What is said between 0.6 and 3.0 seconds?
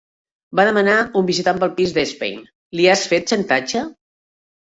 demandar un visitant pel pis d'Epstein; li